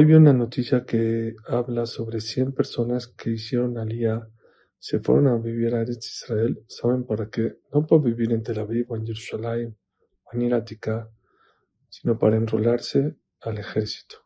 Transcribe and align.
Hoy 0.00 0.06
vi 0.06 0.14
una 0.14 0.32
noticia 0.32 0.86
que 0.86 1.36
habla 1.46 1.84
sobre 1.84 2.22
100 2.22 2.52
personas 2.52 3.06
que 3.06 3.32
hicieron 3.32 3.76
alía, 3.76 4.26
se 4.78 4.98
fueron 4.98 5.26
a 5.26 5.36
vivir 5.36 5.74
a 5.74 5.82
Eretz 5.82 6.06
Israel. 6.06 6.64
¿Saben 6.68 7.04
para 7.04 7.28
qué? 7.28 7.58
No 7.70 7.86
por 7.86 8.02
vivir 8.02 8.32
en 8.32 8.42
Tel 8.42 8.60
Aviv 8.60 8.90
o 8.90 8.96
en 8.96 9.04
Jerusalén 9.04 9.76
o 10.24 10.30
en 10.32 10.40
Iratica, 10.40 11.10
sino 11.90 12.18
para 12.18 12.36
enrolarse 12.36 13.14
al 13.42 13.58
ejército. 13.58 14.24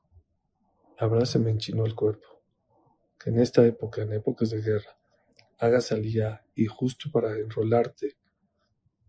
La 1.01 1.27
se 1.27 1.41
me 1.41 1.51
enchinó 1.51 1.85
el 1.85 1.97
cuerpo. 1.97 2.45
Que 3.19 3.31
en 3.31 3.41
esta 3.41 3.67
época, 3.67 4.03
en 4.03 4.13
épocas 4.13 4.51
de 4.51 4.63
guerra, 4.63 4.97
hagas 5.59 5.91
alía 5.91 6.47
y 6.55 6.67
justo 6.67 7.11
para 7.11 7.37
enrolarte 7.37 8.17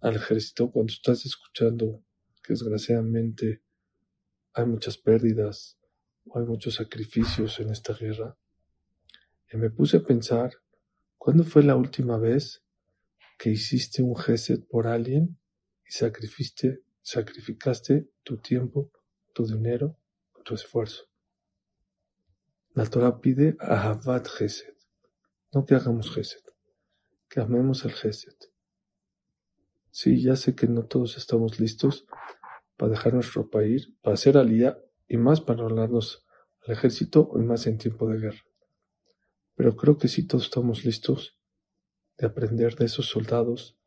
al 0.02 0.16
ejército 0.16 0.71
cuando 0.71 0.92
estás 0.92 1.28
escuchando 1.28 2.02
que 2.42 2.54
desgraciadamente 2.54 3.61
hay 4.54 4.66
muchas 4.66 4.97
pérdidas, 4.97 5.78
hay 6.34 6.43
muchos 6.43 6.75
sacrificios 6.75 7.60
en 7.60 7.70
esta 7.71 7.93
guerra. 7.93 8.38
Y 9.52 9.57
me 9.57 9.70
puse 9.70 9.97
a 9.97 10.04
pensar, 10.04 10.54
¿cuándo 11.18 11.43
fue 11.43 11.64
la 11.64 11.75
última 11.75 12.18
vez 12.18 12.64
que 13.38 13.51
hiciste 13.51 14.01
un 14.01 14.15
gesed 14.15 14.64
por 14.70 14.88
alguien 14.88 15.38
y 15.88 15.92
sacrificaste, 15.92 16.82
sacrificaste 17.01 18.10
tu 18.24 18.38
tiempo, 18.38 18.92
tu 19.34 19.46
dinero, 19.46 19.98
tu 20.43 20.56
esfuerzo? 20.56 21.04
La 22.73 22.86
Torah 22.86 23.21
pide 23.21 23.56
Ahavat 23.60 24.28
Gesed, 24.28 24.76
no 25.54 25.65
que 25.65 25.76
hagamos 25.76 26.14
Gesed, 26.14 26.43
que 27.29 27.39
amemos 27.39 27.86
el 27.86 27.93
Gesed. 27.93 28.36
Sí, 29.92 30.21
ya 30.21 30.36
sé 30.36 30.56
que 30.56 30.68
no 30.68 30.84
todos 30.84 31.15
estamos 31.15 31.57
listos 31.60 32.06
para 32.76 32.92
dejar 32.92 33.14
nuestro 33.14 33.50
país, 33.50 33.94
para 34.02 34.16
hacer 34.16 34.38
alía 34.38 34.78
y 35.08 35.17
más 35.17 35.42
para 35.42 35.64
hablarnos 35.64 36.25
al 36.66 36.73
ejército 36.73 37.31
y 37.36 37.39
más 37.39 37.67
en 37.67 37.78
tiempo 37.78 38.09
de 38.09 38.20
guerra. 38.20 38.44
Pero 39.56 39.75
creo 39.75 39.97
que 39.97 40.08
sí 40.08 40.28
todos 40.28 40.45
estamos 40.45 40.84
listos 40.84 41.39
de 42.17 42.28
aprender 42.28 42.75
de 42.75 42.86
esos 42.86 43.08
soldados, 43.08 43.78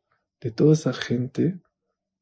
de 0.41 0.51
toda 0.51 0.73
esa 0.73 0.93
gente 0.93 1.61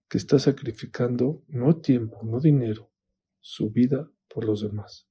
que 0.09 0.17
está 0.17 0.39
sacrificando 0.39 1.43
no 1.47 1.77
tiempo, 1.77 2.21
no 2.23 2.39
dinero, 2.39 2.91
su 3.39 3.69
vida 3.69 4.09
por 4.27 4.45
los 4.45 4.61
demás. 4.61 5.07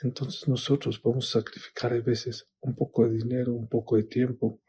Entonces 0.00 0.48
nosotros 0.48 1.00
vamos 1.02 1.28
a 1.28 1.40
sacrificar 1.40 1.92
a 1.92 2.00
veces 2.00 2.48
un 2.60 2.74
poco 2.74 3.06
de 3.06 3.16
dinero, 3.16 3.54
un 3.54 3.68
poco 3.68 3.96
de 3.96 4.04
tiempo, 4.04 4.60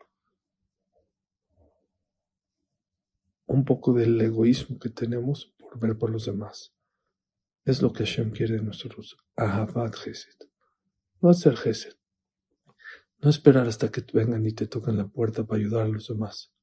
un 3.46 3.66
poco 3.66 3.94
del 3.94 4.20
egoísmo 4.22 4.80
que 4.80 4.90
tenemos 4.90 5.54
por 5.58 5.80
ver 5.80 5.98
por 5.98 6.10
los 6.10 6.26
demás. 6.26 6.75
Es 7.66 7.82
lo 7.82 7.92
que 7.92 8.06
Hashem 8.06 8.30
quiere 8.30 8.58
de 8.58 8.62
nosotros. 8.62 9.18
Ahavat 9.36 9.96
Gesed. 9.96 10.50
No 11.20 11.32
hacer 11.32 11.58
Gesed. 11.58 11.96
No 13.24 13.32
esperar 13.32 13.68
hasta 13.68 13.90
que 13.90 14.06
vengan 14.14 14.46
y 14.46 14.52
te 14.52 14.68
toquen 14.68 14.98
la 14.98 15.08
puerta 15.08 15.44
para 15.46 15.60
ayudar 15.60 15.86
a 15.86 15.90
los 15.90 16.08
demás, 16.08 16.54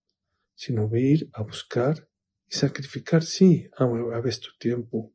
sino 0.54 0.88
ir 0.94 1.28
a 1.32 1.42
buscar 1.42 2.08
y 2.48 2.54
sacrificar, 2.54 3.24
sí, 3.24 3.68
a 3.76 4.20
veces 4.20 4.42
tu 4.42 4.50
tiempo, 4.60 5.12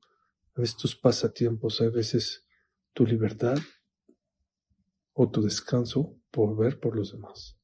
a 0.55 0.61
veces 0.61 0.75
tus 0.75 0.95
pasatiempos, 0.97 1.79
a 1.79 1.89
veces 1.89 2.45
tu 2.91 3.05
libertad 3.05 3.57
o 5.13 5.31
tu 5.31 5.41
descanso 5.41 6.19
por 6.31 6.57
ver 6.57 6.81
por 6.81 6.97
los 6.97 7.13
demás. 7.13 7.57